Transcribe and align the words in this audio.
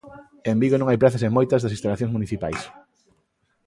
En 0.51 0.57
Vigo 0.61 0.75
non 0.79 0.87
hai 0.89 0.97
prazas 1.01 1.23
en 1.27 1.35
moitas 1.37 1.61
das 1.61 1.75
instalacións 1.77 2.15
municipais. 2.15 2.61